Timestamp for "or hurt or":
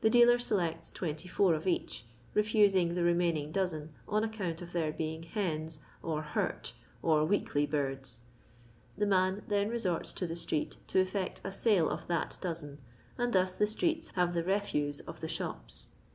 6.02-7.26